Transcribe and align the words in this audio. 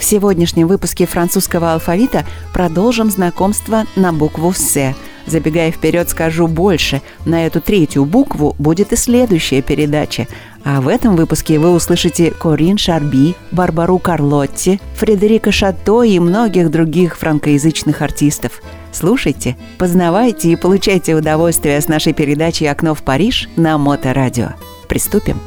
В 0.00 0.04
сегодняшнем 0.04 0.66
выпуске 0.66 1.06
французского 1.06 1.74
алфавита 1.74 2.24
продолжим 2.54 3.10
знакомство 3.10 3.84
на 3.94 4.12
букву 4.12 4.52
«С», 4.52 4.94
Забегая 5.26 5.70
вперед, 5.70 6.08
скажу 6.08 6.48
больше. 6.48 7.02
На 7.24 7.46
эту 7.46 7.60
третью 7.60 8.04
букву 8.04 8.56
будет 8.58 8.92
и 8.92 8.96
следующая 8.96 9.62
передача. 9.62 10.26
А 10.64 10.80
в 10.80 10.88
этом 10.88 11.14
выпуске 11.14 11.58
вы 11.60 11.70
услышите 11.72 12.32
Корин 12.32 12.78
Шарби, 12.78 13.36
Барбару 13.52 13.98
Карлотти, 13.98 14.80
Фредерика 14.96 15.52
Шато 15.52 16.02
и 16.02 16.18
многих 16.18 16.70
других 16.70 17.16
франкоязычных 17.16 18.02
артистов. 18.02 18.60
Слушайте, 18.92 19.56
познавайте 19.78 20.50
и 20.50 20.56
получайте 20.56 21.14
удовольствие 21.14 21.80
с 21.80 21.86
нашей 21.86 22.12
передачей 22.12 22.66
«Окно 22.66 22.94
в 22.94 23.02
Париж» 23.02 23.48
на 23.54 23.78
Моторадио. 23.78 24.54
Приступим. 24.88 25.38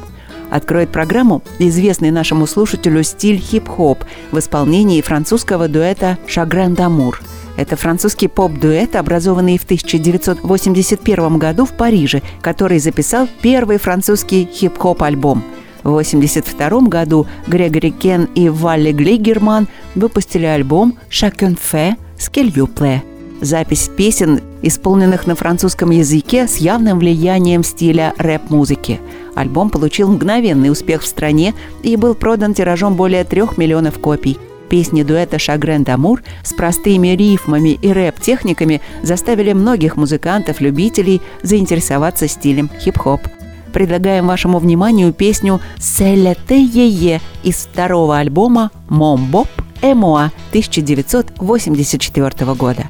Откроет 0.54 0.90
программу 0.90 1.42
известный 1.58 2.12
нашему 2.12 2.46
слушателю 2.46 3.02
стиль 3.02 3.38
хип-хоп 3.38 4.04
в 4.30 4.38
исполнении 4.38 5.00
французского 5.00 5.66
дуэта 5.66 6.16
«Шагрен 6.28 6.74
Дамур». 6.74 7.20
Это 7.56 7.74
французский 7.74 8.28
поп-дуэт, 8.28 8.94
образованный 8.94 9.58
в 9.58 9.64
1981 9.64 11.38
году 11.38 11.64
в 11.64 11.72
Париже, 11.72 12.22
который 12.40 12.78
записал 12.78 13.26
первый 13.42 13.78
французский 13.78 14.48
хип-хоп 14.48 15.02
альбом. 15.02 15.42
В 15.82 15.88
1982 15.88 16.82
году 16.82 17.26
Грегори 17.48 17.90
Кен 17.90 18.28
и 18.36 18.48
Валли 18.48 18.92
Глигерман 18.92 19.66
выпустили 19.96 20.46
альбом 20.46 20.96
«Chacun 21.10 21.58
fait 21.58 21.96
ce 22.16 22.30
qu'il 22.30 22.52
vous 22.52 22.68
plaît». 22.68 23.02
Запись 23.40 23.90
песен, 23.94 24.40
исполненных 24.62 25.26
на 25.26 25.34
французском 25.34 25.90
языке 25.90 26.48
с 26.48 26.56
явным 26.56 26.98
влиянием 26.98 27.62
стиля 27.62 28.14
рэп-музыки. 28.16 29.00
Альбом 29.34 29.70
получил 29.70 30.10
мгновенный 30.10 30.70
успех 30.70 31.02
в 31.02 31.06
стране 31.06 31.54
и 31.82 31.96
был 31.96 32.14
продан 32.14 32.54
тиражом 32.54 32.94
более 32.94 33.24
трех 33.24 33.58
миллионов 33.58 33.98
копий– 33.98 34.38
Песни 34.68 35.02
дуэта 35.02 35.38
«Шагрен 35.38 35.84
Дамур» 35.84 36.22
с 36.42 36.52
простыми 36.52 37.08
рифмами 37.08 37.78
и 37.80 37.92
рэп-техниками 37.92 38.80
заставили 39.02 39.52
многих 39.52 39.96
музыкантов-любителей 39.96 41.20
заинтересоваться 41.42 42.28
стилем 42.28 42.70
хип-хоп. 42.80 43.20
Предлагаем 43.72 44.26
вашему 44.26 44.58
вниманию 44.58 45.12
песню 45.12 45.60
«Селете 45.78 46.60
Е-Е» 46.60 47.20
из 47.42 47.56
второго 47.56 48.18
альбома 48.18 48.70
«Мом 48.88 49.30
Боб 49.30 49.48
Эмоа» 49.82 50.32
1984 50.50 52.54
года. 52.54 52.88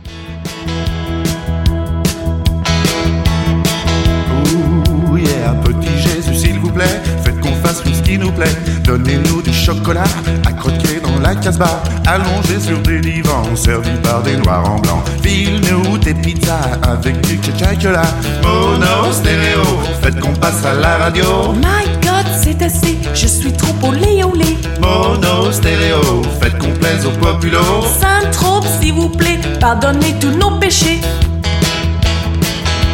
Ouh 5.11 5.17
yeah, 5.17 5.55
petit 5.65 5.99
Jésus, 5.99 6.35
s'il 6.35 6.59
vous 6.59 6.71
plaît, 6.71 7.01
faites 7.25 7.39
qu'on 7.41 7.55
fasse 7.57 7.83
tout 7.83 7.93
ce 7.93 8.03
qui 8.03 8.19
nous 8.19 8.33
plaît. 8.33 8.55
Donnez-nous 8.85 9.43
du 9.43 9.53
chocolat 9.53 10.05
à 10.47 10.53
croquer 10.53 11.01
dans 11.01 11.19
la 11.21 11.35
casbah, 11.35 11.83
allongé 12.07 12.61
sur 12.61 12.79
des 12.81 13.01
divans, 13.01 13.57
servi 13.57 13.91
par 14.03 14.23
des 14.23 14.37
noirs 14.37 14.71
en 14.71 14.79
blanc. 14.79 15.03
File-nous 15.23 15.99
tes 15.99 16.15
pizzas 16.15 16.79
avec 16.83 17.21
du 17.23 17.39
tchatchakola, 17.39 18.03
mono, 18.43 19.13
stéréo, 19.13 19.63
faites 20.03 20.21
qu'on 20.21 20.35
passe 20.35 20.65
à 20.65 20.75
la 20.75 20.99
radio. 20.99 21.25
Oh 21.27 21.53
Mike 21.53 22.04
c'est 22.45 22.63
assez, 22.63 22.99
je 23.15 23.27
suis 23.27 23.53
trop 23.53 23.75
olé 23.89 24.23
olé. 24.23 24.57
Mono 24.81 25.51
stéréo, 25.51 26.23
faites 26.41 26.59
qu'on 26.59 26.73
plaise 26.73 27.07
aux 27.07 27.19
populos. 27.19 27.83
Saint-Trope, 28.01 28.67
s'il 28.81 28.93
vous 28.93 29.09
plaît, 29.09 29.41
pardonnez 29.61 30.15
tous 30.21 30.31
nos 30.31 30.59
péchés. 30.59 31.01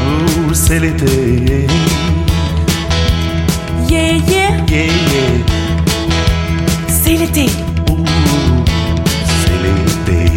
Ouh, 0.06 0.54
c'est 0.54 0.78
l'été. 0.78 1.66
Yeah, 3.88 4.14
yeah. 4.28 4.50
Yeah, 4.68 4.86
yeah 4.86 5.60
c'est 6.88 7.16
l'été. 7.16 7.46
c'est 9.42 9.58
l'été. 9.64 10.30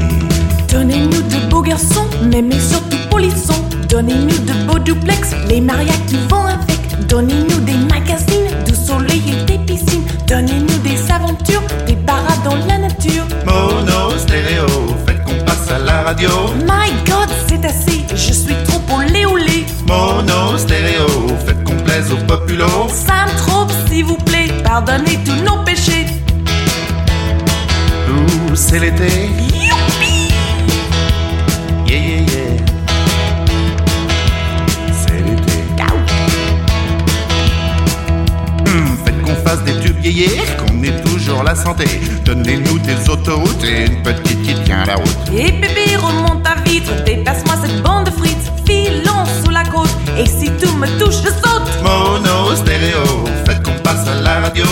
Donnez-nous 0.72 1.22
de 1.22 1.50
beaux 1.50 1.62
garçons, 1.62 2.08
même 2.32 2.52
et 2.52 2.60
surtout 2.60 2.98
polissons. 3.12 3.64
Donnez-nous 3.90 4.40
de 4.40 4.54
beaux 4.68 4.80
duplex, 4.80 5.36
les 5.48 5.62
marias 5.62 6.02
qui 6.08 6.18
vont 6.30 6.46
avec. 6.46 7.08
Donnez-nous 7.08 7.53
My 16.66 16.92
God, 17.06 17.30
c'est 17.48 17.66
assez, 17.66 18.06
je 18.12 18.34
suis 18.34 18.56
trop 18.66 18.82
olé 18.98 19.26
olé. 19.26 19.66
Mono 19.88 20.58
stéréo, 20.58 21.08
faites 21.46 21.64
qu'on 21.64 21.76
plaise 21.78 22.12
aux 22.12 22.26
populos. 22.26 22.90
Ça 22.90 23.26
me 23.26 23.38
trop, 23.38 23.68
s'il 23.88 24.06
vous 24.06 24.18
plaît, 24.18 24.50
pardonnez 24.64 25.20
tous 25.26 25.44
nos 25.44 25.64
péchés 25.64 26.08
c'est 28.56 28.80
l'été? 28.80 29.30
Youpi 29.54 30.30
Yeah, 31.88 31.98
yeah, 31.98 32.22
yeah. 32.22 32.66
C'est 34.92 35.20
l'été. 35.20 35.54
Faites 39.06 39.22
qu'on 39.22 39.36
fasse 39.36 39.64
des 39.64 39.80
tubes 39.80 40.04
yéyé, 40.04 40.30
qu'on 40.58 40.84
ait 40.84 41.02
toujours 41.02 41.44
la 41.44 41.56
santé. 41.56 41.86
Donnez-nous 42.26 42.80
des 42.80 43.10
autoroutes 43.10 43.64
et 43.64 43.86
une 43.86 44.02
petite 44.04 44.42
qui 44.44 44.56
tient 44.64 44.86
la 44.86 44.96
route. 44.96 45.30
Et 45.36 45.52
bébé, 45.52 45.64
remonte 45.64 45.74
ta 45.74 45.83
dépasse-moi 47.06 47.56
cette 47.64 47.82
bande 47.82 48.06
de 48.06 48.12
frites. 48.12 48.52
Filons 48.66 49.26
sous 49.44 49.52
la 49.52 49.64
côte, 49.64 49.90
et 50.18 50.26
si 50.26 50.52
tout 50.52 50.76
me 50.78 50.88
touche, 51.00 51.16
je 51.24 51.30
saute. 51.30 51.84
Mono 51.84 52.56
stéréo, 52.56 53.26
faites 53.46 53.62
qu'on 53.64 53.78
passe 53.84 54.08
à 54.08 54.22
la 54.22 54.40
radio. 54.42 54.66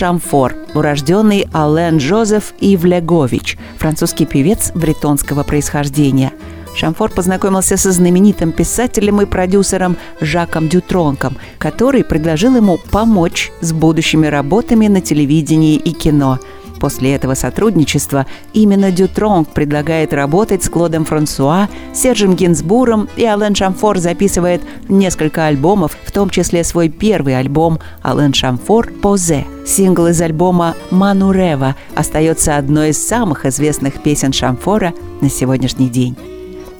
Шамфор, 0.00 0.56
урожденный 0.74 1.46
Ален 1.52 1.98
Джозеф 1.98 2.54
Ивлегович, 2.58 3.58
французский 3.76 4.24
певец 4.24 4.72
бретонского 4.74 5.42
происхождения. 5.42 6.32
Шамфор 6.74 7.10
познакомился 7.10 7.76
со 7.76 7.92
знаменитым 7.92 8.52
писателем 8.52 9.20
и 9.20 9.26
продюсером 9.26 9.98
Жаком 10.22 10.70
Дютронком, 10.70 11.36
который 11.58 12.02
предложил 12.02 12.56
ему 12.56 12.78
помочь 12.90 13.52
с 13.60 13.74
будущими 13.74 14.26
работами 14.26 14.86
на 14.86 15.02
телевидении 15.02 15.76
и 15.76 15.92
кино– 15.92 16.38
После 16.80 17.14
этого 17.14 17.34
сотрудничества 17.34 18.26
именно 18.54 18.90
Дютронг 18.90 19.50
предлагает 19.50 20.14
работать 20.14 20.64
с 20.64 20.70
Клодом 20.70 21.04
Франсуа, 21.04 21.68
Сержем 21.94 22.34
Гинсбуром, 22.34 23.08
и 23.16 23.24
Ален 23.24 23.54
Шамфор 23.54 23.98
записывает 23.98 24.62
несколько 24.88 25.46
альбомов, 25.46 25.96
в 26.04 26.10
том 26.10 26.30
числе 26.30 26.64
свой 26.64 26.88
первый 26.88 27.38
альбом 27.38 27.78
«Ален 28.02 28.32
Шамфор 28.32 28.90
Позе». 29.02 29.44
Сингл 29.66 30.06
из 30.06 30.20
альбома 30.22 30.74
«Манурева» 30.90 31.76
остается 31.94 32.56
одной 32.56 32.90
из 32.90 33.06
самых 33.06 33.44
известных 33.44 34.02
песен 34.02 34.32
Шамфора 34.32 34.94
на 35.20 35.28
сегодняшний 35.28 35.90
день 35.90 36.16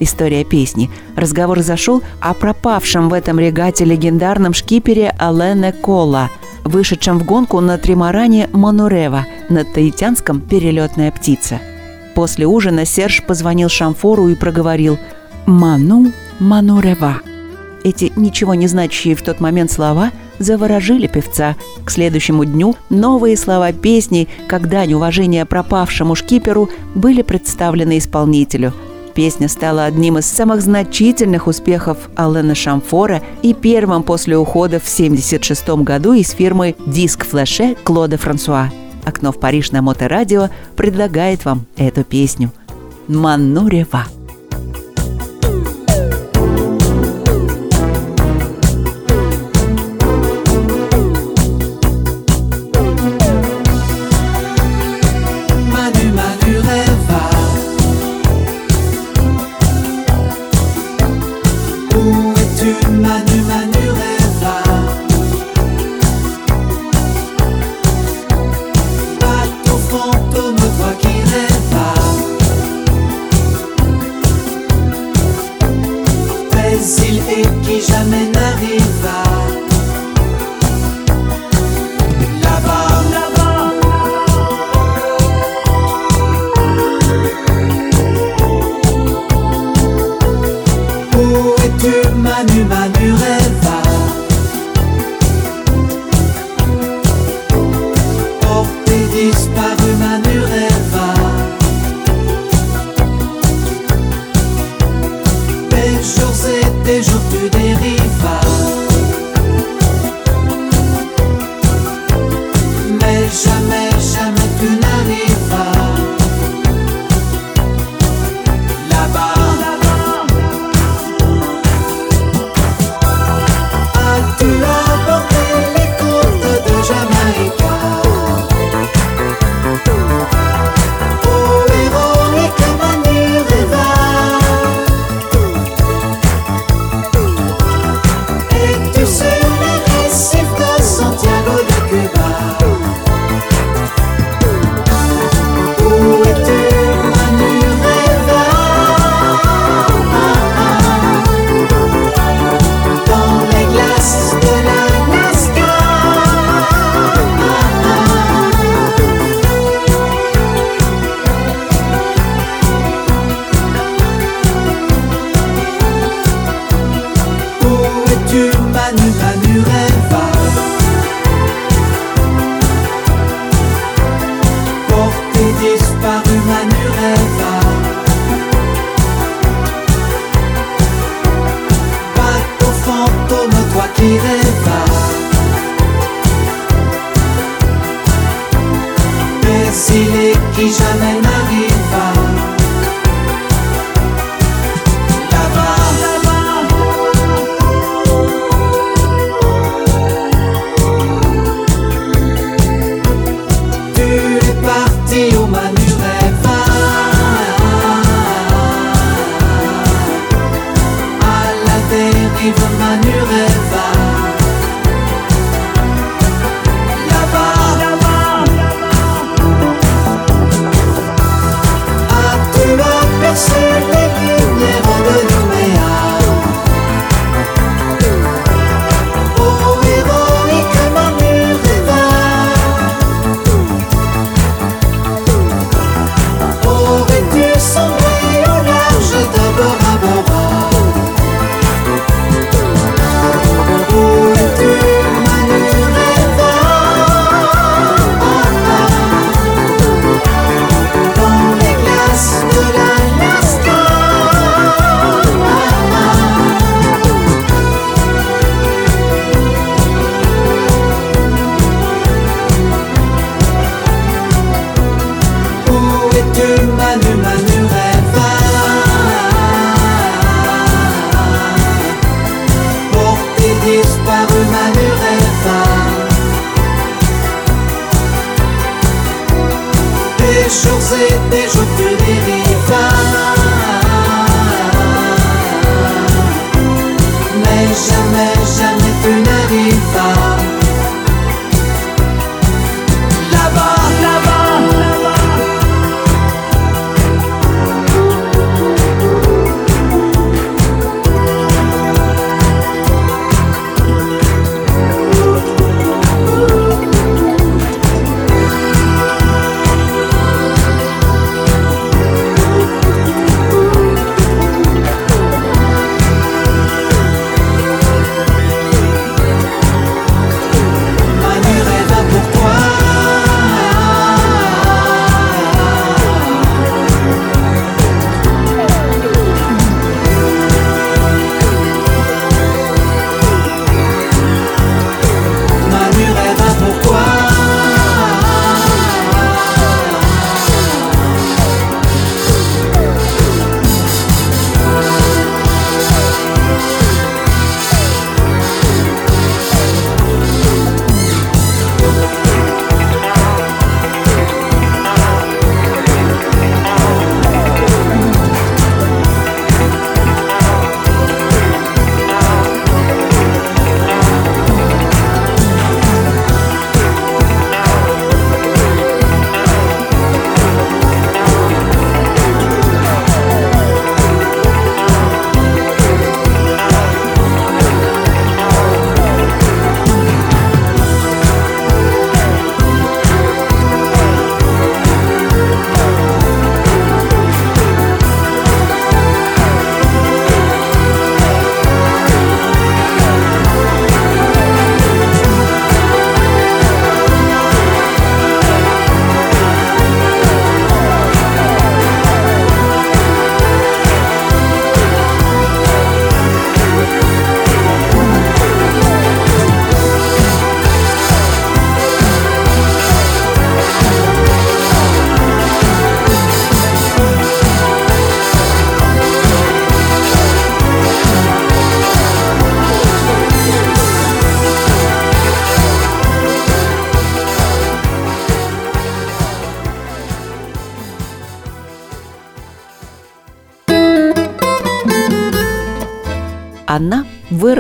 история 0.03 0.45
песни. 0.45 0.91
Разговор 1.15 1.61
зашел 1.61 2.03
о 2.23 2.33
пропавшем 2.33 3.11
в 3.11 3.13
этом 3.13 3.39
регате 3.39 3.85
легендарном 3.85 4.55
шкипере 4.55 5.15
Алене 5.19 5.73
Кола, 5.73 6.31
вышедшем 6.65 7.19
в 7.19 7.25
гонку 7.25 7.61
на 7.61 7.79
тримаране 7.79 8.49
Манурева 8.53 9.27
на 9.49 9.65
таитянском 9.65 10.41
«Перелетная 10.41 11.11
птица». 11.11 11.59
После 12.15 12.47
ужина 12.47 12.85
Серж 12.85 13.23
позвонил 13.27 13.69
Шамфору 13.69 14.29
и 14.29 14.35
проговорил 14.35 14.99
«Ману 15.47 16.13
Манурева». 16.39 17.21
Эти 17.83 18.13
ничего 18.17 18.55
не 18.55 18.67
значащие 18.67 19.15
в 19.15 19.23
тот 19.23 19.41
момент 19.41 19.71
слова 19.71 20.11
заворожили 20.39 21.07
певца. 21.07 21.57
К 21.85 21.91
следующему 21.91 22.45
дню 22.45 22.77
новые 22.91 23.37
слова 23.37 23.73
песни, 23.73 24.29
как 24.49 24.69
дань 24.69 24.95
уважения 24.95 25.47
пропавшему 25.47 26.15
шкиперу, 26.15 26.69
были 26.95 27.23
представлены 27.23 27.99
исполнителю– 27.99 28.73
Песня 29.15 29.49
стала 29.49 29.85
одним 29.85 30.19
из 30.19 30.27
самых 30.27 30.63
значительных 30.63 31.47
успехов 31.47 31.99
Алена 32.17 32.55
Шамфора 32.55 33.23
и 33.43 33.55
первым 33.55 34.03
после 34.03 34.37
ухода 34.37 34.79
в 34.79 34.87
1976 34.87 35.69
году 35.85 36.13
из 36.13 36.31
фирмы 36.31 36.77
«Диск 36.87 37.27
Флэше» 37.27 37.77
Клода 37.83 38.19
Франсуа. 38.19 38.71
«Окно 39.05 39.33
в 39.33 39.41
Париж» 39.41 39.73
на 39.73 39.83
Моторадио 39.83 40.51
предлагает 40.77 41.45
вам 41.45 41.67
эту 41.77 42.05
песню 42.05 42.53
«Манурева». 43.09 44.05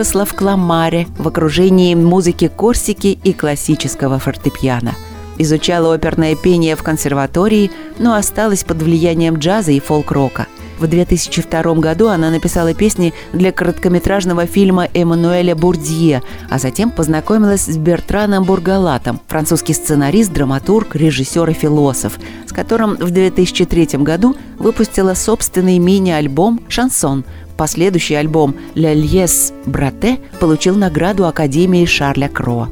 Выросла 0.00 0.24
в 0.24 0.32
Кламаре 0.32 1.08
в 1.18 1.28
окружении 1.28 1.94
музыки 1.94 2.48
Корсики 2.48 3.18
и 3.22 3.34
классического 3.34 4.18
фортепиано. 4.18 4.94
Изучала 5.36 5.92
оперное 5.92 6.34
пение 6.36 6.74
в 6.74 6.82
консерватории, 6.82 7.70
но 7.98 8.14
осталась 8.14 8.64
под 8.64 8.80
влиянием 8.80 9.36
джаза 9.36 9.72
и 9.72 9.78
фолк-рока. 9.78 10.46
В 10.78 10.86
2002 10.86 11.74
году 11.74 12.08
она 12.08 12.30
написала 12.30 12.72
песни 12.72 13.12
для 13.34 13.52
короткометражного 13.52 14.46
фильма 14.46 14.88
Эммануэля 14.94 15.54
Бурдье, 15.54 16.22
а 16.48 16.58
затем 16.58 16.90
познакомилась 16.90 17.66
с 17.66 17.76
Бертраном 17.76 18.44
Бургалатом, 18.44 19.20
французский 19.28 19.74
сценарист, 19.74 20.32
драматург, 20.32 20.96
режиссер 20.96 21.50
и 21.50 21.52
философ, 21.52 22.18
с 22.46 22.52
которым 22.54 22.96
в 22.96 23.10
2003 23.10 23.98
году 23.98 24.34
выпустила 24.58 25.12
собственный 25.12 25.78
мини-альбом 25.78 26.62
«Шансон», 26.68 27.26
Последующий 27.60 28.18
альбом 28.18 28.56
«Ля 28.74 28.94
Льес 28.94 29.52
Брате» 29.66 30.18
получил 30.40 30.76
награду 30.76 31.26
Академии 31.26 31.84
Шарля 31.84 32.30
Кро. 32.30 32.68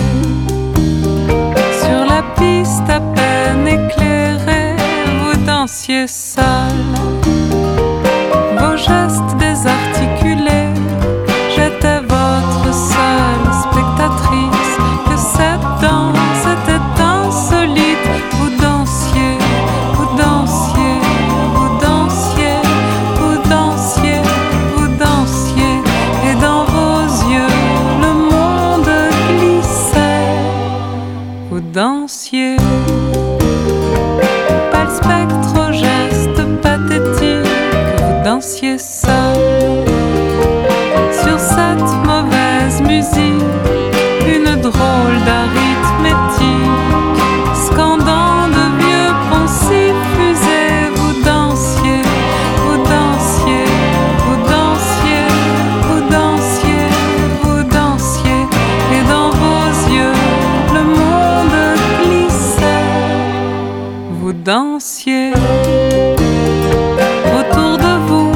sur 1.80 2.04
la 2.06 2.22
piste 2.38 2.88
à 2.88 3.00
peine 3.14 3.66
éclairée, 3.66 4.76
vous 5.20 5.36
dansiez 5.44 6.06
seul, 6.06 6.72
vos 8.56 8.76
gestes 8.76 9.36
désarticulés, 9.38 9.75
spectre 34.96 35.45
dansiez. 64.46 65.32
Autour 67.36 67.78
de 67.78 67.92
vous, 68.06 68.32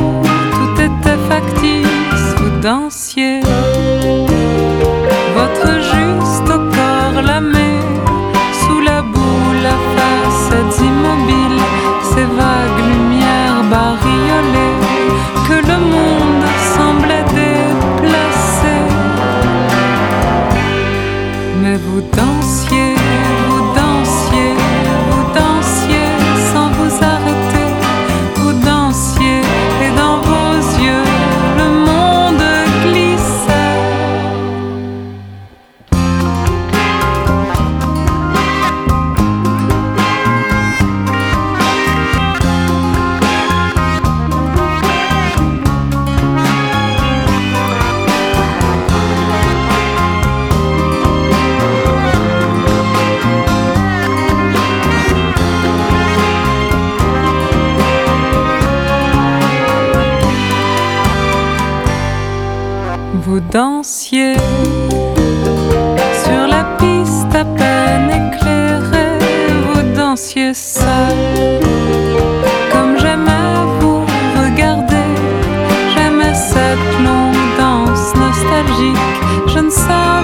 tout 0.53 0.83
était 0.83 1.21
factice, 1.29 2.35
vous 2.39 2.61
dansiez. 2.61 3.40
Sur 64.11 64.27
la 66.49 66.65
piste 66.79 67.33
à 67.33 67.45
peine 67.45 68.11
éclairée, 68.11 69.19
vous 69.73 69.83
dansiez 69.95 70.53
seul. 70.53 71.61
Comme 72.73 72.99
j'aimais 72.99 73.65
vous 73.79 74.05
regarder, 74.37 75.15
j'aimais 75.95 76.35
cette 76.35 76.93
longue 77.05 77.37
danse 77.57 78.13
nostalgique. 78.17 78.99
Je 79.47 79.61
ne 79.61 79.71
savais 79.71 80.20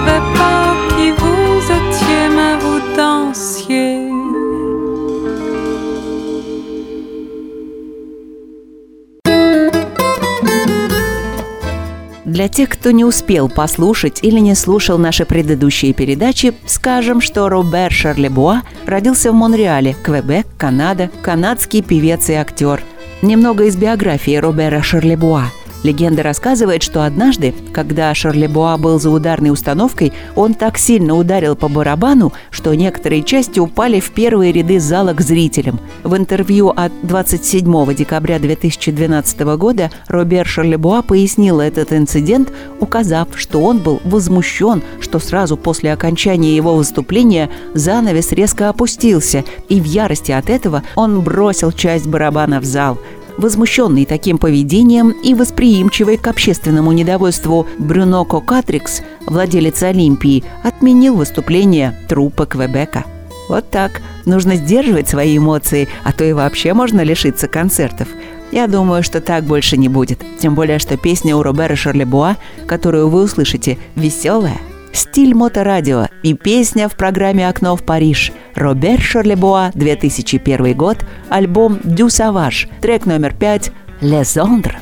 Для 12.37 12.49
тех, 12.49 12.69
кто 12.69 12.91
не 12.91 13.03
успел 13.03 13.49
послушать 13.49 14.19
или 14.21 14.37
не 14.37 14.53
слушал 14.53 14.99
наши 14.99 15.25
предыдущие 15.25 15.91
передачи, 15.91 16.53
скажем, 16.67 17.19
что 17.19 17.49
Робер 17.49 17.91
Шарлебуа 17.91 18.61
родился 18.85 19.31
в 19.31 19.33
Монреале, 19.33 19.95
Квебек, 20.03 20.45
Канада, 20.55 21.09
канадский 21.23 21.81
певец 21.81 22.29
и 22.29 22.33
актер. 22.33 22.83
Немного 23.23 23.63
из 23.63 23.75
биографии 23.75 24.35
Робера 24.35 24.83
Шарлебуа. 24.83 25.45
Легенда 25.83 26.23
рассказывает, 26.23 26.81
что 26.81 27.03
однажды, 27.03 27.53
когда 27.71 28.13
Шарлебуа 28.13 28.77
был 28.77 28.99
за 28.99 29.09
ударной 29.11 29.51
установкой, 29.51 30.11
он 30.35 30.53
так 30.53 30.77
сильно 30.77 31.15
ударил 31.15 31.55
по 31.55 31.67
барабану, 31.67 32.33
что 32.49 32.73
некоторые 32.73 33.23
части 33.23 33.59
упали 33.59 33.99
в 33.99 34.11
первые 34.11 34.51
ряды 34.51 34.79
зала 34.79 35.13
к 35.13 35.21
зрителям. 35.21 35.79
В 36.03 36.15
интервью 36.15 36.69
от 36.69 36.91
27 37.03 37.93
декабря 37.93 38.39
2012 38.39 39.39
года 39.57 39.91
Робер 40.07 40.47
Шарлебуа 40.47 41.01
пояснил 41.01 41.59
этот 41.59 41.93
инцидент, 41.93 42.51
указав, 42.79 43.29
что 43.35 43.61
он 43.61 43.79
был 43.79 44.01
возмущен, 44.03 44.81
что 44.99 45.19
сразу 45.19 45.57
после 45.57 45.93
окончания 45.93 46.55
его 46.55 46.75
выступления 46.75 47.49
занавес 47.73 48.31
резко 48.31 48.69
опустился, 48.69 49.43
и 49.69 49.79
в 49.79 49.85
ярости 49.85 50.31
от 50.31 50.49
этого 50.49 50.83
он 50.95 51.21
бросил 51.21 51.71
часть 51.71 52.07
барабана 52.07 52.59
в 52.59 52.65
зал. 52.65 52.97
Возмущенный 53.37 54.05
таким 54.05 54.39
поведением 54.39 55.11
и 55.11 55.35
восприимчивый 55.35 56.17
к 56.17 56.27
общественному 56.27 56.91
недовольству 56.91 57.67
Брюно 57.77 58.25
Кокатрикс, 58.25 59.01
владелец 59.27 59.83
Олимпии, 59.83 60.43
отменил 60.63 61.15
выступление 61.15 61.95
труппы 62.09 62.47
Квебека. 62.47 63.05
Вот 63.47 63.69
так. 63.69 64.01
Нужно 64.25 64.55
сдерживать 64.55 65.07
свои 65.07 65.37
эмоции, 65.37 65.87
а 66.03 66.11
то 66.11 66.25
и 66.25 66.33
вообще 66.33 66.73
можно 66.73 67.01
лишиться 67.01 67.47
концертов. 67.47 68.07
Я 68.51 68.67
думаю, 68.67 69.03
что 69.03 69.21
так 69.21 69.43
больше 69.43 69.77
не 69.77 69.87
будет. 69.87 70.19
Тем 70.39 70.55
более, 70.55 70.79
что 70.79 70.97
песня 70.97 71.35
у 71.35 71.43
Робера 71.43 71.75
Шарлебуа, 71.75 72.37
которую 72.65 73.09
вы 73.09 73.23
услышите, 73.23 73.77
веселая. 73.95 74.57
Стиль 74.97 75.35
моторадио 75.35 76.07
и 76.23 76.33
песня 76.33 76.89
в 76.89 76.95
программе 76.95 77.47
«Окно 77.47 77.75
в 77.75 77.83
Париж». 77.83 78.31
Робер 78.55 78.99
Шарлебуа, 78.99 79.69
2001 79.75 80.75
год, 80.75 81.05
альбом 81.29 81.79
«Дю 81.83 82.09
Саваж», 82.09 82.67
трек 82.81 83.05
номер 83.05 83.35
пять 83.35 83.69
«Les 84.01 84.39
Andres». 84.39 84.73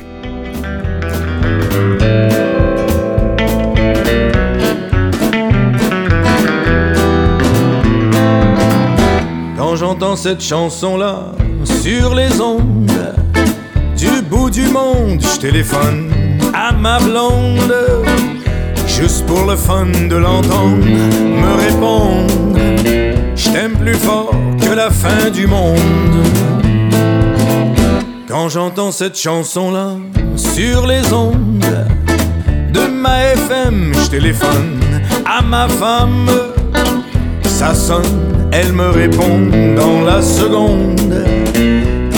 Quand 9.58 9.76
j'entends 9.76 10.16
cette 10.16 10.40
chanson-là 10.40 11.34
sur 11.62 12.14
les 12.14 12.40
ondes, 12.40 13.14
du 13.98 14.22
bout 14.30 14.48
du 14.48 14.66
monde, 14.68 15.20
je 15.20 15.38
téléphone 15.38 16.10
à 16.54 16.72
ma 16.72 16.98
blonde, 17.00 18.35
juste 19.00 19.26
pour 19.26 19.44
le 19.44 19.56
fun 19.56 19.86
de 20.08 20.16
l'entendre 20.16 20.84
me 20.84 21.52
répondre. 21.64 22.58
Je 23.34 23.50
t'aime 23.50 23.76
plus 23.76 23.94
fort 23.94 24.34
que 24.60 24.74
la 24.74 24.90
fin 24.90 25.30
du 25.30 25.46
monde. 25.46 26.24
Quand 28.26 28.48
j'entends 28.48 28.92
cette 28.92 29.18
chanson-là 29.18 29.90
sur 30.36 30.86
les 30.86 31.12
ondes 31.12 31.64
de 32.72 32.86
ma 32.86 33.24
FM, 33.24 33.92
je 33.92 34.10
téléphone 34.10 34.80
à 35.26 35.42
ma 35.42 35.68
femme. 35.68 36.28
Ça 37.44 37.74
sonne, 37.74 38.48
elle 38.52 38.72
me 38.72 38.88
répond 38.88 39.50
dans 39.76 40.02
la 40.02 40.22
seconde. 40.22 41.24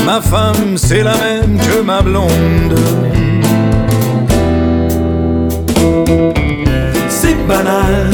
Ma 0.07 0.21
femme, 0.21 0.77
c'est 0.77 1.03
la 1.03 1.17
même 1.17 1.59
que 1.59 1.81
ma 1.83 2.03
blonde. 2.03 2.75
Banal, 7.49 8.11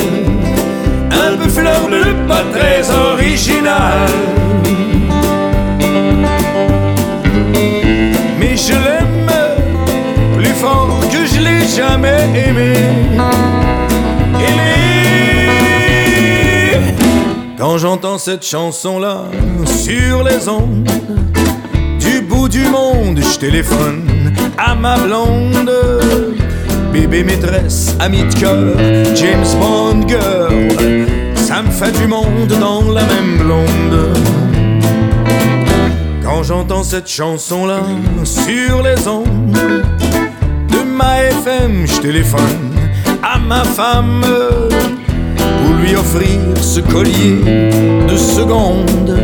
un 1.11 1.37
peu 1.37 1.49
fleur 1.49 1.89
bleue, 1.89 2.15
pas 2.29 2.45
très 2.53 2.89
original. 2.89 4.09
Mais 8.39 8.57
je 8.57 8.75
l'aime 8.75 9.29
plus 10.37 10.55
fort 10.55 11.01
que 11.11 11.27
je 11.27 11.41
l'ai 11.41 11.67
jamais 11.67 12.29
aimé. 12.47 12.75
Aimé. 14.39 14.75
Quand 17.59 17.77
j'entends 17.79 18.19
cette 18.19 18.47
chanson-là 18.47 19.25
sur 19.67 20.23
les 20.23 20.49
ondes, 20.49 20.89
du 21.99 22.21
bout 22.21 22.49
du 22.49 22.63
monde, 22.67 23.19
je 23.21 23.37
téléphone 23.37 24.33
à 24.57 24.77
ma 24.77 24.97
blonde. 24.97 25.73
Bébé 26.95 27.25
maîtresse, 27.25 27.97
amie 27.99 28.23
de 28.23 28.35
cœur, 28.35 28.73
James 29.17 29.59
Bond 29.61 30.07
girl, 30.07 30.69
ça 31.35 31.61
me 31.61 31.71
fait 31.73 31.91
du 31.91 32.07
monde 32.07 32.47
dans 32.61 32.89
la 32.89 33.03
même 33.03 33.37
blonde. 33.37 34.17
Quand 36.23 36.45
j'entends 36.45 36.85
cette 36.85 37.09
chanson-là 37.09 37.81
sur 38.23 38.85
les 38.85 39.09
ondes 39.09 39.59
de 40.71 40.83
ma 40.97 41.25
FM, 41.25 41.85
je 41.85 42.01
téléphone 42.01 42.71
à 43.25 43.41
ma 43.41 43.65
femme 43.65 44.23
pour 45.37 45.75
lui 45.75 45.97
offrir 45.97 46.39
ce 46.61 46.79
collier 46.79 47.41
de 48.09 48.17
seconde. 48.17 49.19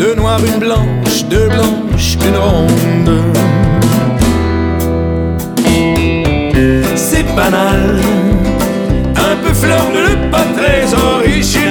De 0.00 0.14
noir 0.16 0.40
une 0.44 0.58
blanche, 0.58 1.26
de 1.30 1.46
blanche 1.46 2.16
une 2.26 2.36
ronde. 2.36 3.51
Banal, 7.34 8.00
un 9.16 9.36
peu 9.42 9.54
fleur 9.54 9.90
bleue, 9.90 10.30
pas 10.30 10.44
très 10.56 10.92
original. 10.94 11.61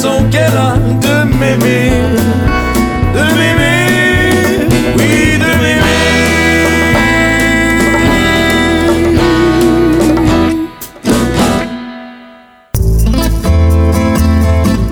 Façon 0.00 0.22
qu'elle 0.30 0.56
a 0.56 0.76
de 0.76 1.24
m'aimer, 1.38 1.90
de 3.14 3.24
m'aimer, 3.36 4.68
oui, 4.96 5.38
de 5.42 5.50
m'aimer. 5.60 5.98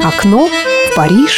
Окно 0.08 0.48
в 0.48 0.94
Париж. 0.96 1.35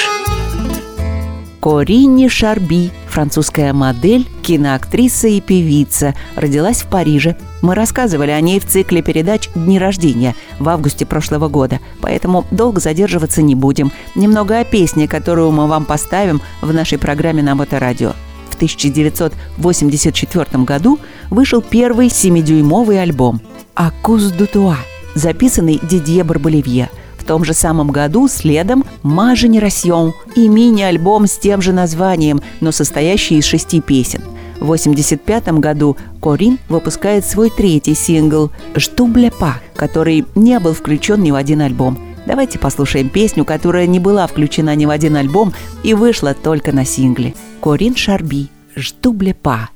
Коринни 1.69 2.29
Шарби, 2.29 2.91
французская 3.09 3.75
модель, 3.75 4.27
киноактриса 4.41 5.29
и 5.29 5.43
певица, 5.43 6.15
родилась 6.35 6.81
в 6.81 6.87
Париже. 6.87 7.37
Мы 7.61 7.75
рассказывали 7.75 8.31
о 8.31 8.41
ней 8.41 8.59
в 8.59 8.65
цикле 8.65 9.03
передач 9.03 9.51
«Дни 9.55 9.79
рождения» 9.79 10.35
в 10.59 10.67
августе 10.71 11.05
прошлого 11.05 11.49
года, 11.49 11.81
поэтому 12.01 12.47
долго 12.51 12.81
задерживаться 12.81 13.43
не 13.43 13.55
будем. 13.55 13.93
Немного 14.15 14.59
о 14.59 14.65
песне, 14.65 15.07
которую 15.07 15.51
мы 15.51 15.67
вам 15.67 15.85
поставим 15.85 16.41
в 16.63 16.73
нашей 16.73 16.97
программе 16.97 17.43
на 17.43 17.55
Моторадио. 17.55 18.15
В 18.49 18.55
1984 18.55 20.65
году 20.65 20.99
вышел 21.29 21.61
первый 21.61 22.09
семидюймовый 22.09 23.03
альбом 23.03 23.43
«Акуз 23.75 24.31
Дутуа», 24.31 24.79
записанный 25.15 25.79
Дидье 25.83 26.25
в 26.25 26.89
том 27.29 27.45
же 27.45 27.53
самом 27.53 27.91
году 27.91 28.27
следом 28.27 28.85
«Ма 29.03 29.37
Женерасьон» 29.37 30.15
и 30.35 30.49
мини-альбом 30.49 31.27
с 31.27 31.39
тем 31.39 31.61
же 31.61 31.75
названием, 31.75 32.41
но 32.61 32.73
состоящий 32.73 33.37
из 33.37 33.45
шести 33.45 33.83
песен. 33.83 34.23
В 34.59 34.73
1985 34.73 35.61
году 35.61 35.97
Корин 36.21 36.59
выпускает 36.71 37.27
свой 37.27 37.51
третий 37.51 37.95
сингл 37.95 38.51
«Штубле 38.77 39.31
па», 39.31 39.59
который 39.77 40.25
не 40.35 40.59
был 40.59 40.73
включен 40.73 41.23
ни 41.23 41.31
в 41.31 41.35
один 41.35 41.61
альбом. 41.61 41.99
Давайте 42.27 42.59
послушаем 42.59 43.11
песню, 43.11 43.45
которая 43.45 43.87
не 43.87 44.01
была 44.01 44.27
включена 44.27 44.75
ни 44.75 44.87
в 44.87 44.91
один 44.91 45.15
альбом 45.15 45.53
и 45.83 45.93
вышла 45.93 46.33
только 46.35 46.73
на 46.73 46.87
сингле. 46.87 47.35
Корин 47.61 47.95
Шарби 47.95 48.49
«Штубле 48.75 49.35
па». 49.35 49.69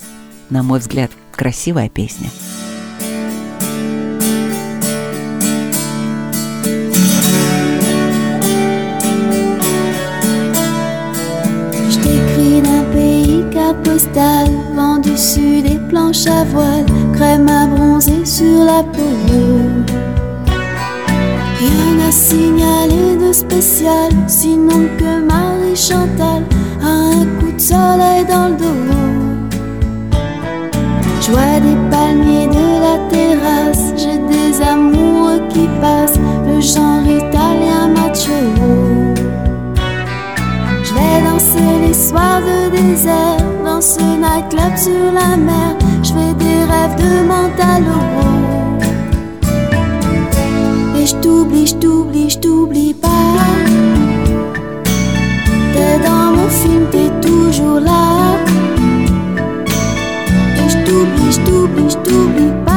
На 0.48 0.62
мой 0.62 0.80
взгляд, 0.80 1.10
красивая 1.36 1.90
песня. 1.90 2.30
Carte 13.52 13.82
postale, 13.82 14.50
vent 14.74 14.98
du 14.98 15.16
sud 15.16 15.66
et 15.66 15.78
planches 15.88 16.26
à 16.26 16.44
voile, 16.44 16.86
crème 17.12 17.48
à 17.48 17.66
bronzer 17.66 18.24
sur 18.24 18.64
la 18.64 18.82
peau. 18.82 19.12
Rien 21.60 22.08
à 22.08 22.10
signaler 22.10 23.16
de 23.24 23.32
spécial, 23.32 24.10
sinon 24.26 24.88
que 24.98 25.20
Marie 25.20 25.76
Chantal 25.76 26.42
a 26.82 26.88
un 26.88 27.24
coup 27.38 27.52
de 27.52 27.60
soleil 27.60 28.24
dans 28.28 28.48
le 28.48 28.56
dos. 28.56 28.82
Je 31.20 31.30
vois 31.30 31.60
des 31.60 31.78
palmiers 31.90 32.48
de 32.48 32.68
la 32.86 32.96
terrasse, 33.10 33.92
j'ai 33.96 34.18
des 34.18 34.62
amoureux 34.62 35.42
qui 35.50 35.68
passent, 35.80 36.18
le 36.46 36.60
genre 36.60 37.04
italien 37.06 37.88
macho. 37.94 39.11
Les 41.86 41.94
soirs 41.94 42.40
de 42.40 42.70
désert 42.70 43.36
dans 43.64 43.80
ce 43.80 44.00
nightclub 44.00 44.76
sur 44.76 45.12
la 45.12 45.36
mer. 45.36 45.76
Je 46.02 46.12
fais 46.12 46.34
des 46.34 46.64
rêves 46.72 46.96
de 46.96 47.12
mentalo. 47.30 47.98
Et 50.98 51.06
je 51.06 51.14
t'oublie, 51.16 51.66
je 51.66 51.74
t'oublie, 51.74 52.30
je 52.30 52.38
t'oublie 52.38 52.94
pas. 52.94 53.08
T'es 55.74 55.98
dans 56.06 56.32
mon 56.36 56.48
film, 56.48 56.86
t'es 56.90 57.10
toujours 57.26 57.80
là. 57.80 58.36
Et 60.58 60.68
je 60.68 60.78
t'oublie, 60.86 61.32
je 61.32 61.40
t'oublie, 61.40 61.90
je 61.90 61.96
t'oublie 61.98 62.52
pas. 62.64 62.71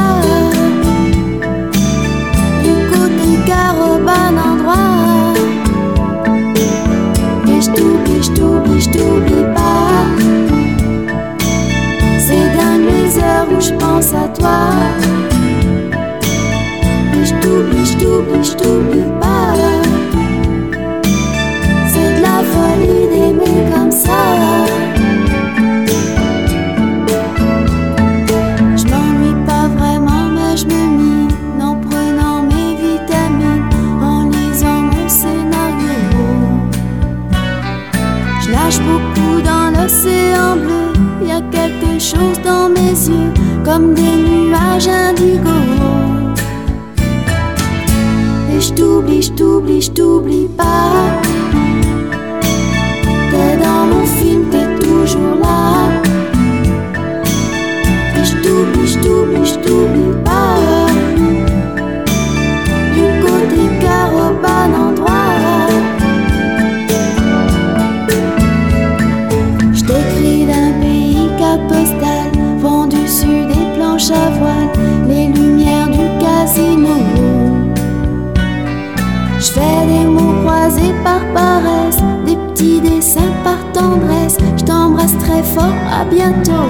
Par 83.46 83.60
tendresse. 83.72 84.36
Je 84.58 84.64
t'embrasse 84.64 85.16
très 85.18 85.42
fort, 85.54 85.80
à 86.00 86.04
bientôt. 86.04 86.68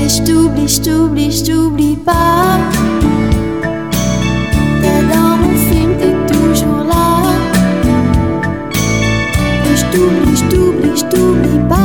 Et 0.00 0.08
je 0.08 0.20
t'oublie, 0.26 0.68
je 0.68 0.80
t'oublie, 0.86 1.30
je 1.30 1.44
t'oublie 1.44 1.96
pas. 1.96 2.58
T'es 4.82 5.00
dans 5.14 5.34
mon 5.42 5.54
film, 5.68 5.90
t'es 6.00 6.14
toujours 6.32 6.82
là. 6.92 7.06
Et 9.68 9.76
je 9.80 9.84
t'oublie, 9.92 10.36
je 10.40 10.44
t'oublie, 10.50 10.96
je 11.00 11.04
t'oublie 11.12 11.60
pas. 11.68 11.83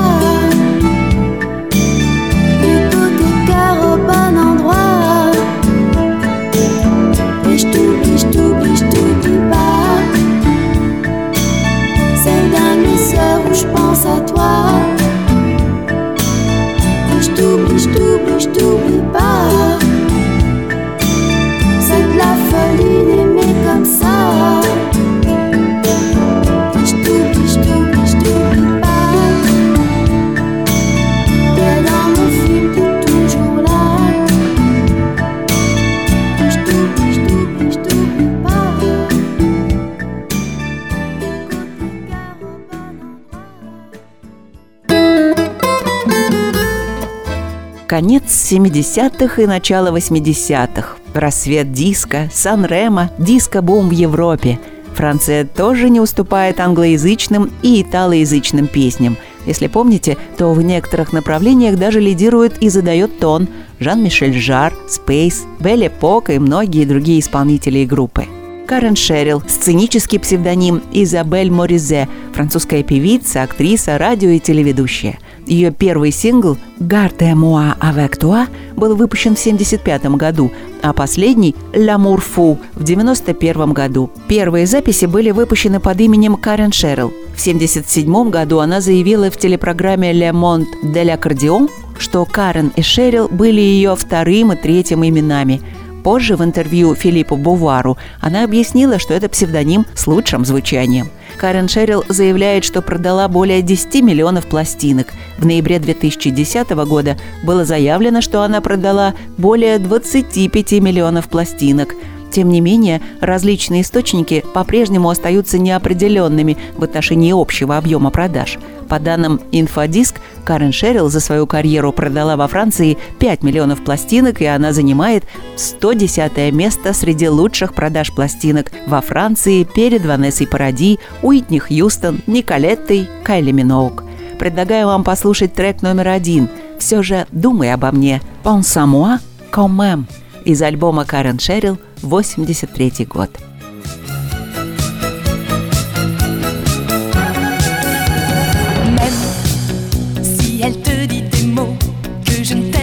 Конец 47.90 48.26
70-х 48.26 49.42
и 49.42 49.48
начало 49.48 49.88
80-х. 49.88 50.98
Рассвет 51.16 51.72
диска, 51.72 52.30
Сан-Ремо, 52.32 53.10
диско-бум 53.18 53.90
в 53.90 53.94
Европе. 53.94 54.60
Франция 54.94 55.44
тоже 55.44 55.90
не 55.90 56.00
уступает 56.00 56.60
англоязычным 56.60 57.52
и 57.64 57.82
италоязычным 57.82 58.68
песням. 58.68 59.18
Если 59.48 59.66
помните, 59.66 60.18
то 60.38 60.54
в 60.54 60.62
некоторых 60.62 61.14
направлениях 61.14 61.80
даже 61.80 62.00
лидирует 62.00 62.62
и 62.62 62.70
задает 62.70 63.18
тон 63.18 63.48
Жан-Мишель 63.80 64.40
Жар, 64.40 64.72
Спейс, 64.88 65.46
Белли 65.60 65.88
Пок 65.88 66.30
и 66.30 66.38
многие 66.38 66.86
другие 66.86 67.20
исполнители 67.20 67.80
и 67.80 67.88
группы. 67.88 68.28
Карен 68.70 68.96
Шерил, 68.96 69.42
сценический 69.48 70.20
псевдоним 70.20 70.84
Изабель 70.92 71.50
Моризе, 71.50 72.08
французская 72.34 72.84
певица, 72.84 73.42
актриса, 73.42 73.98
радио 73.98 74.30
и 74.30 74.40
телеведущая. 74.40 75.18
Ее 75.48 75.72
первый 75.72 76.12
сингл 76.12 76.56
«Garde 76.80 77.34
moi 77.34 77.74
avec 77.80 78.20
toi» 78.20 78.46
был 78.76 78.96
выпущен 78.96 79.36
в 79.36 79.40
1975 79.40 80.16
году, 80.18 80.52
а 80.84 80.94
последний 80.94 81.56
«L'amour 81.74 82.22
fou» 82.22 82.60
в 82.76 82.84
1991 82.84 83.74
году. 83.74 84.12
Первые 84.28 84.68
записи 84.68 85.06
были 85.06 85.32
выпущены 85.32 85.80
под 85.80 86.00
именем 86.00 86.36
Карен 86.36 86.72
Шерил. 86.72 87.10
В 87.36 87.42
1977 87.42 88.30
году 88.30 88.60
она 88.60 88.82
заявила 88.82 89.32
в 89.32 89.38
телепрограмме 89.38 90.12
«Le 90.12 90.32
Monde 90.32 90.68
de 90.84 91.04
l'Accordion», 91.04 91.68
что 91.98 92.24
Карен 92.24 92.72
и 92.76 92.84
Шерил 92.84 93.30
были 93.30 93.62
ее 93.62 93.96
вторым 93.96 94.52
и 94.52 94.56
третьим 94.56 95.04
именами– 95.04 95.60
Позже 96.04 96.36
в 96.36 96.44
интервью 96.44 96.96
Филиппу 96.96 97.36
Бувару 97.36 97.98
она 98.22 98.44
объяснила, 98.44 99.00
что 99.00 99.14
это 99.14 99.30
псевдоним 99.30 99.86
с 99.96 100.08
лучшим 100.08 100.46
звучанием. 100.46 101.10
Карен 101.38 101.68
Шерил 101.68 102.04
заявляет, 102.08 102.66
что 102.66 102.82
продала 102.82 103.28
более 103.28 103.62
10 103.62 104.02
миллионов 104.02 104.48
пластинок. 104.48 105.08
В 105.38 105.46
ноябре 105.46 105.80
2010 105.80 106.70
года 106.70 107.18
было 107.44 107.66
заявлено, 107.66 108.22
что 108.22 108.42
она 108.44 108.62
продала 108.62 109.14
более 109.38 109.80
25 109.80 110.72
миллионов 110.74 111.30
пластинок. 111.30 111.96
Тем 112.32 112.50
не 112.50 112.62
менее, 112.62 113.02
различные 113.22 113.82
источники 113.82 114.44
по-прежнему 114.54 115.10
остаются 115.10 115.58
неопределенными 115.58 116.58
в 116.76 116.84
отношении 116.84 117.32
общего 117.32 117.78
объема 117.78 118.12
продаж. 118.12 118.60
По 118.90 119.00
данным 119.00 119.40
Infodisc, 119.52 120.16
Карен 120.44 120.72
Шерил 120.72 121.10
за 121.10 121.20
свою 121.20 121.46
карьеру 121.46 121.94
продала 121.94 122.36
во 122.36 122.48
Франции 122.48 122.98
5 123.20 123.44
миллионов 123.44 123.84
пластинок, 123.84 124.42
и 124.42 124.46
она 124.46 124.74
занимает 124.74 125.24
110 125.56 126.52
место 126.52 126.94
среди 126.94 127.30
лучших 127.30 127.76
продаж 127.76 128.12
пластинок 128.12 128.72
во 128.88 129.02
Франции 129.02 129.64
перед 129.64 130.06
Ванессой 130.06 130.48
Паради, 130.48 131.00
Уитни 131.22 131.60
Хьюстон, 131.60 132.22
Николеттой, 132.26 133.08
Кайли 133.24 133.52
Миноук. 133.52 134.04
Предлагаю 134.40 134.88
вам 134.88 135.04
послушать 135.04 135.54
трек 135.54 135.84
номер 135.84 136.08
один. 136.08 136.50
Все 136.80 137.04
же 137.04 137.28
«Думай 137.32 137.72
обо 137.74 137.92
мне» 137.92 138.22
«Pense 138.44 138.76
à 138.78 138.88
moi, 138.88 139.20
quand 139.52 139.70
même» 139.70 140.06
из 140.46 140.62
альбома 140.62 141.06
Карен 141.06 141.38
Шерил 141.38 141.78
83 142.02 143.06
год. 143.06 143.30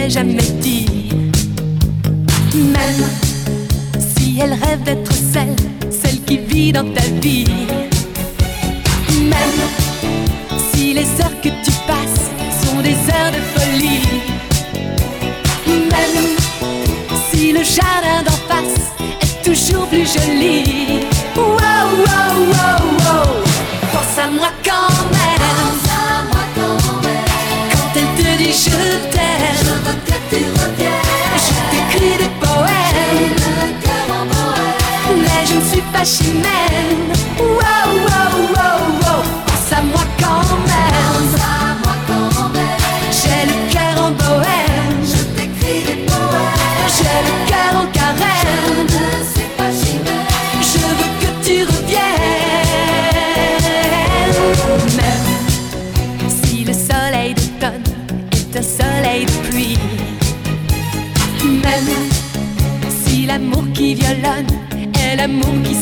Jamais 0.09 0.51
dit. 0.61 0.85
Même 2.53 3.03
si 3.99 4.39
elle 4.41 4.53
rêve 4.53 4.83
d'être 4.83 5.11
celle, 5.11 5.55
celle 5.89 6.21
qui 6.21 6.37
vit 6.37 6.71
dans 6.71 6.89
ta 6.93 7.01
vie. 7.21 7.45
Même 9.21 9.61
si 10.71 10.93
les 10.93 11.07
heures 11.21 11.41
que 11.41 11.49
tu 11.49 11.71
passes 11.85 12.29
sont 12.63 12.81
des 12.81 12.97
heures 13.11 13.31
de 13.31 13.41
folie. 13.53 14.21
Même 15.67 16.37
si 17.29 17.51
le 17.51 17.63
jardin 17.63 18.23
d'en 18.23 18.39
face 18.47 18.91
est 19.21 19.43
toujours 19.43 19.87
plus 19.87 20.07
joli. 20.07 21.05
Wow, 21.35 21.45
wow, 21.45 22.33
wow, 22.53 22.83
wow. 22.99 23.43
Pense 23.91 24.17
à 24.23 24.29
moi 24.31 24.49
je 35.97 36.03
ne 36.03 36.05
suis 36.05 36.25
pas 36.27 36.43
chimène. 36.43 37.11
Wow, 37.39 37.89
wow, 38.05 38.33
wow, 38.53 38.79
wow. 39.01 39.21
Pense 39.45 39.71
à 39.71 39.81
moi 39.81 40.05
quand 40.19 40.47
même. 40.67 41.25
J'ai 43.11 43.41
le 43.47 43.55
cœur 43.71 43.95
en 44.03 44.11
bohème. 44.11 45.01
J'ai 46.95 47.19
le 47.25 47.35
cœur 47.49 47.71
en 47.75 47.85
carême. 47.91 48.87
Je 50.61 50.77
veux 50.77 51.11
que 51.21 51.29
tu 51.45 51.55
reviennes. 51.63 52.17
Même 54.97 55.27
si 56.29 56.57
le 56.63 56.73
soleil 56.73 57.31
d'automne 57.33 57.87
est 58.31 58.51
un 58.57 58.61
soleil 58.61 59.25
de 59.25 59.31
pluie. 59.49 59.77
Même 61.43 61.91
si 63.05 63.25
l'amour 63.25 63.65
qui 63.73 63.95
violonne 63.95 64.47
est 64.99 65.15
l'amour 65.15 65.55
qui 65.63 65.75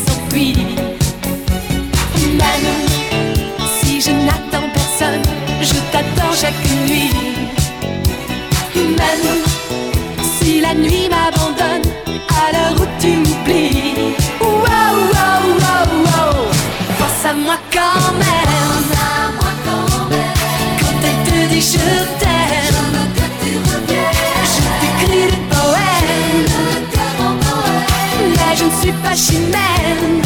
Russian 29.16 29.50
man. 29.50 30.25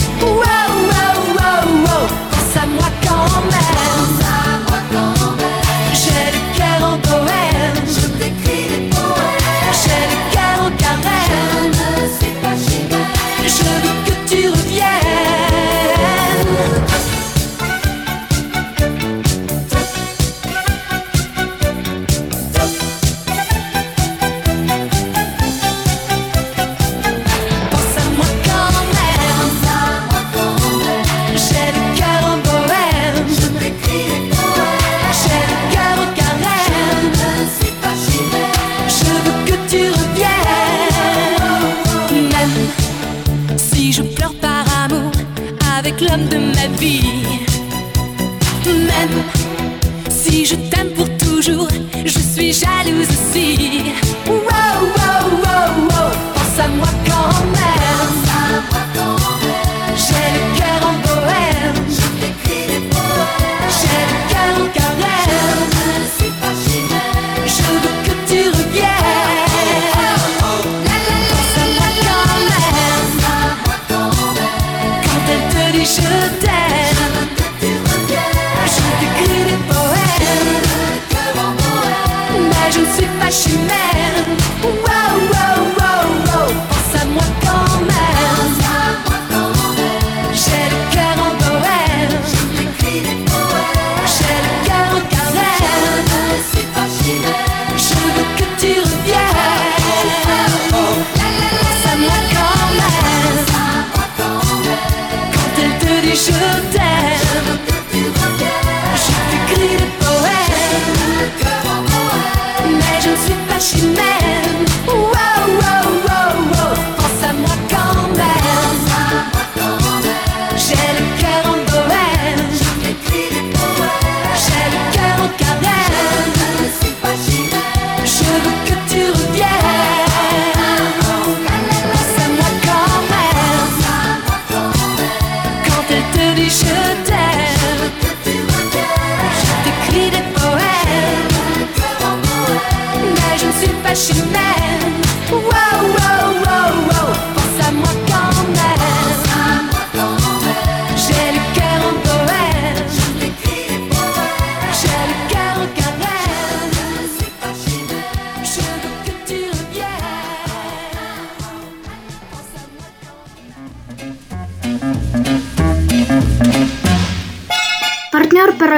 she 83.31 83.55
met. 83.57 84.08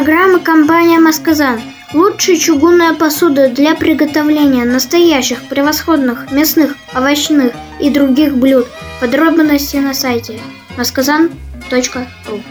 Программы– 0.04 0.40
компания 0.44 1.00
«Масказан». 1.00 1.62
Лучшая 1.94 2.36
чугунная 2.36 2.94
посуда 2.94 3.50
для 3.50 3.76
приготовления 3.76 4.66
настоящих, 4.66 5.48
превосходных, 5.48 6.32
мясных, 6.32 6.76
овощных 6.96 7.54
и 7.80 7.92
других 7.92 8.36
блюд. 8.36 8.66
Подробности 9.00 9.78
на 9.78 9.94
сайте 9.94 10.40
masказан.ру 10.76 12.42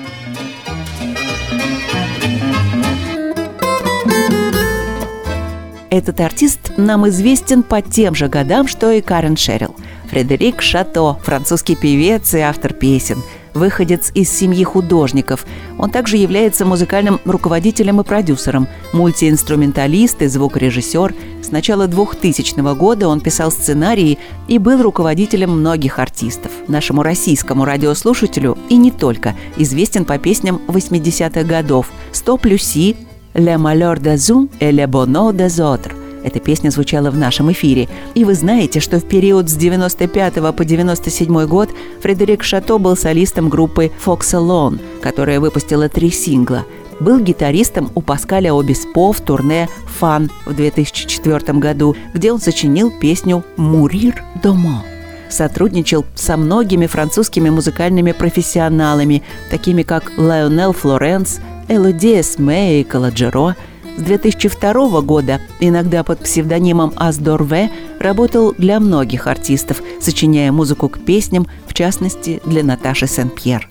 Этот 5.91 6.21
артист 6.21 6.75
нам 6.77 7.09
известен 7.09 7.65
по 7.65 7.83
тем 7.83 8.15
же 8.15 8.29
годам, 8.29 8.69
что 8.69 8.93
и 8.93 9.01
Карен 9.01 9.37
Шерилл. 9.37 9.75
Фредерик 10.09 10.63
Шато, 10.63 11.19
французский 11.25 11.75
певец 11.75 12.33
и 12.33 12.39
автор 12.39 12.73
песен– 12.73 13.21
выходец 13.55 14.11
из 14.15 14.31
семьи 14.31 14.65
художников. 14.65 15.47
Он 15.79 15.91
также 15.91 16.17
является 16.17 16.65
музыкальным 16.65 17.21
руководителем 17.25 18.01
и 18.01 18.05
продюсером, 18.05 18.69
мультиинструменталист 18.93 20.23
и 20.23 20.27
звукорежиссер. 20.27 21.15
С 21.43 21.51
начала 21.51 21.87
2000 21.87 22.75
года 22.75 23.09
он 23.09 23.21
писал 23.21 23.51
сценарии 23.51 24.19
и 24.49 24.59
был 24.59 24.83
руководителем 24.83 25.51
многих 25.51 25.99
артистов. 25.99 26.51
Нашему 26.69 27.03
российскому 27.03 27.65
радиослушателю 27.65 28.59
и 28.69 28.77
не 28.77 28.91
только 28.91 29.35
известен 29.57 30.05
по 30.05 30.19
песням 30.19 30.61
80-х 30.69 31.43
годов 31.45 31.91
«Сто 32.13 32.37
плюси», 32.37 32.97
«Le 33.33 33.57
malheur 33.59 34.01
des 34.01 34.29
uns 34.33 34.49
et 34.59 34.73
le 34.73 34.89
bonheur 34.89 35.33
des 35.33 35.61
autres», 35.61 36.00
эта 36.23 36.41
песня 36.41 36.71
звучала 36.71 37.11
в 37.11 37.17
нашем 37.17 37.51
эфире. 37.53 37.89
И 38.15 38.25
вы 38.25 38.35
знаете, 38.35 38.81
что 38.81 38.99
в 38.99 39.05
период 39.05 39.49
с 39.49 39.55
95 39.55 40.55
по 40.55 40.65
97 40.65 41.47
год 41.47 41.71
Фредерик 42.03 42.43
Шато 42.43 42.79
был 42.79 42.97
солистом 42.97 43.49
группы 43.49 43.91
Fox 44.05 44.21
Alone, 44.35 44.81
которая 45.01 45.41
выпустила 45.41 45.89
три 45.89 46.11
сингла. 46.11 46.65
Был 47.01 47.19
гитаристом 47.21 47.91
у 47.95 48.03
Паскаля 48.03 48.53
Обеспо 48.53 49.13
в 49.13 49.21
турне 49.21 49.69
«Фан» 49.99 50.31
в 50.45 50.55
2004 50.55 51.59
году, 51.59 51.97
где 52.13 52.31
он 52.31 52.41
сочинил 52.41 52.91
песню 52.91 53.43
«Мурир 53.57 54.23
дома» 54.43 54.85
сотрудничал 55.29 56.05
со 56.17 56.37
многими 56.37 56.87
французскими 56.87 57.51
музыкальными 57.51 58.11
профессионалами, 58.11 59.23
такими 59.49 59.85
как 59.85 60.11
Лайонел 60.17 60.73
Флоренс, 60.73 61.39
Элоди 61.69 62.21
Эсме 62.21 62.81
и 62.81 62.85
Каладжеро– 62.85 63.55
с 63.96 64.03
2002 64.03 65.00
года, 65.03 65.40
иногда 65.61 66.03
под 66.05 66.20
псевдонимом 66.20 66.92
Аздор 66.96 67.42
В, 67.42 67.68
работал 67.98 68.55
для 68.57 68.81
многих 68.81 69.26
артистов, 69.26 69.83
сочиняя 70.00 70.53
музыку 70.53 70.88
к 70.88 71.00
песням, 71.00 71.46
в 71.66 71.74
частности, 71.74 72.40
для 72.44 72.62
Наташи 72.62 73.07
Сен-Пьер. 73.07 73.68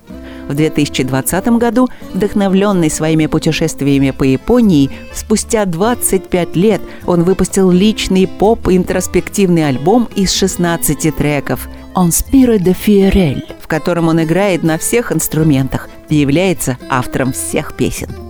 В 0.49 0.55
2020 0.55 1.47
году, 1.59 1.89
вдохновленный 2.11 2.89
своими 2.89 3.27
путешествиями 3.27 4.09
по 4.09 4.23
Японии, 4.23 4.89
спустя 5.13 5.65
25 5.65 6.55
лет 6.55 6.81
он 7.05 7.23
выпустил 7.23 7.69
личный 7.69 8.27
поп-интроспективный 8.27 9.67
альбом 9.67 10.09
из 10.15 10.31
16 10.33 11.15
треков 11.15 11.69
«On 11.93 12.09
Spire 12.09 12.57
de 12.57 12.75
Fierel», 12.75 13.43
в 13.61 13.67
котором 13.67 14.07
он 14.07 14.23
играет 14.23 14.63
на 14.63 14.79
всех 14.79 15.11
инструментах 15.11 15.87
и 16.09 16.15
является 16.15 16.79
автором 16.89 17.31
всех 17.31 17.75
песен. 17.77 18.28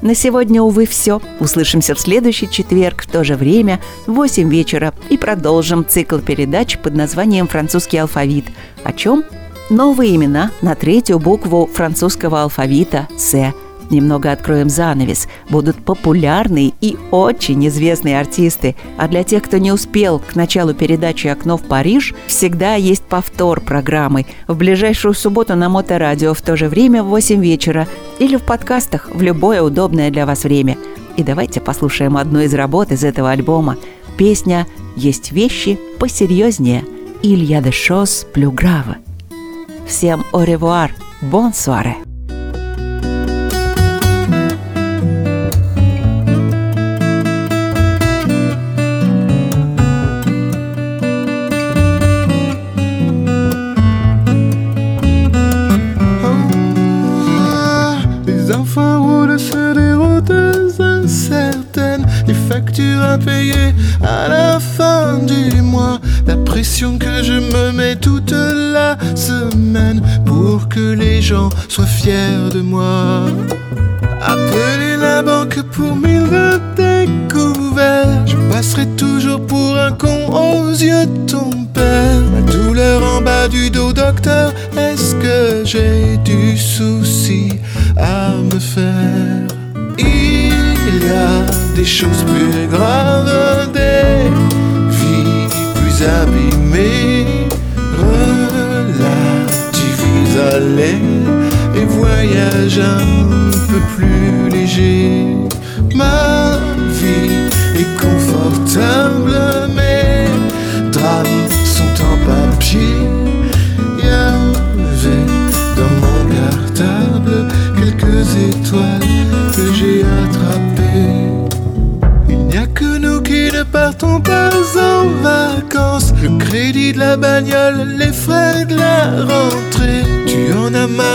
На 0.00 0.14
сегодня, 0.14 0.62
увы, 0.62 0.86
все. 0.86 1.20
Услышимся 1.40 1.94
в 1.94 2.00
следующий 2.00 2.48
четверг 2.48 3.02
в 3.02 3.08
то 3.08 3.24
же 3.24 3.34
время, 3.34 3.80
в 4.06 4.12
8 4.12 4.48
вечера, 4.48 4.94
и 5.08 5.18
продолжим 5.18 5.84
цикл 5.86 6.18
передач 6.18 6.78
под 6.78 6.94
названием 6.94 7.48
«Французский 7.48 7.98
алфавит». 7.98 8.46
О 8.84 8.92
чем? 8.92 9.24
Новые 9.70 10.16
имена 10.16 10.52
на 10.62 10.74
третью 10.74 11.18
букву 11.18 11.68
французского 11.72 12.42
алфавита 12.42 13.08
«С» 13.16 13.52
Немного 13.90 14.32
откроем 14.32 14.68
занавес. 14.68 15.28
Будут 15.48 15.76
популярные 15.76 16.72
и 16.80 16.96
очень 17.10 17.66
известные 17.68 18.20
артисты. 18.20 18.76
А 18.96 19.08
для 19.08 19.24
тех, 19.24 19.42
кто 19.42 19.58
не 19.58 19.72
успел 19.72 20.18
к 20.18 20.34
началу 20.34 20.74
передачи 20.74 21.26
«Окно 21.26 21.56
в 21.56 21.62
Париж», 21.62 22.14
всегда 22.26 22.74
есть 22.74 23.02
повтор 23.02 23.60
программы. 23.60 24.26
В 24.46 24.56
ближайшую 24.56 25.14
субботу 25.14 25.54
на 25.54 25.68
Моторадио 25.68 26.34
в 26.34 26.42
то 26.42 26.56
же 26.56 26.68
время 26.68 27.02
в 27.02 27.08
8 27.08 27.40
вечера 27.42 27.88
или 28.18 28.36
в 28.36 28.42
подкастах 28.42 29.10
в 29.12 29.22
любое 29.22 29.62
удобное 29.62 30.10
для 30.10 30.26
вас 30.26 30.44
время. 30.44 30.76
И 31.16 31.22
давайте 31.22 31.60
послушаем 31.60 32.16
одну 32.16 32.40
из 32.40 32.54
работ 32.54 32.92
из 32.92 33.04
этого 33.04 33.30
альбома. 33.30 33.76
Песня 34.16 34.66
«Есть 34.96 35.32
вещи 35.32 35.78
посерьезнее» 35.98 36.84
Илья 37.22 37.60
де 37.60 37.72
Шос 37.72 38.26
Плюграва. 38.32 38.96
Всем 39.86 40.24
revoir, 40.32 40.90
bon 41.22 41.52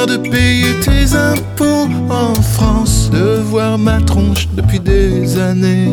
de 0.05 0.17
payer 0.17 0.79
tes 0.81 1.15
impôts 1.15 1.87
en 2.09 2.33
France, 2.35 3.09
de 3.11 3.39
voir 3.41 3.77
ma 3.77 4.01
tronche 4.01 4.47
depuis 4.53 4.79
des 4.79 5.37
années. 5.37 5.89